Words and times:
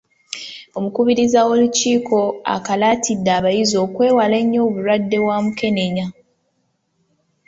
Omukubiriza 0.77 1.39
w’Olukiiko 1.47 2.19
akalaatidde 2.55 3.31
abayizi 3.39 3.75
okwewala 3.85 4.35
ennyo 4.41 4.59
obulwadde 4.67 5.17
bwa 5.23 5.37
mukenenya. 5.43 6.05